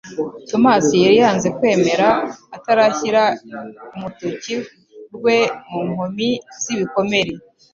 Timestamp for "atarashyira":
2.55-3.23